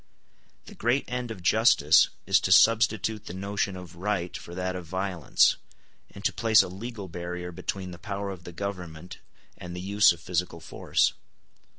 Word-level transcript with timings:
The 0.65 0.73
great 0.73 1.05
end 1.07 1.29
of 1.29 1.43
justice 1.43 2.09
is 2.25 2.39
to 2.39 2.51
substitute 2.51 3.27
the 3.27 3.35
notion 3.35 3.75
of 3.77 3.97
right 3.97 4.35
for 4.35 4.55
that 4.55 4.75
of 4.75 4.87
violence, 4.87 5.57
and 6.09 6.25
to 6.25 6.33
place 6.33 6.63
a 6.63 6.67
legal 6.69 7.07
barrier 7.07 7.51
between 7.51 7.91
the 7.91 7.99
power 7.99 8.31
of 8.31 8.43
the 8.43 8.51
government 8.51 9.19
and 9.59 9.75
the 9.75 9.79
use 9.79 10.11
of 10.11 10.19
physical 10.19 10.59
force. 10.59 11.13